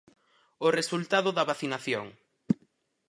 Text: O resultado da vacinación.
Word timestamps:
O 0.65 0.67
resultado 0.79 1.29
da 1.33 1.47
vacinación. 1.51 2.05